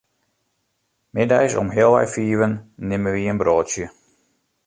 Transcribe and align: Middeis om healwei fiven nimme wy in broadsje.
Middeis 1.17 1.53
om 1.61 1.69
healwei 1.75 2.07
fiven 2.13 2.53
nimme 2.87 3.11
wy 3.15 3.23
in 3.31 3.39
broadsje. 3.41 3.87